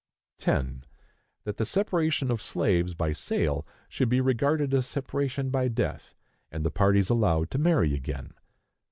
[0.39, 0.83] 10.
[1.43, 6.15] That the separation of slaves by sale should be regarded as separation by death,
[6.51, 8.33] and the parties allowed to marry again.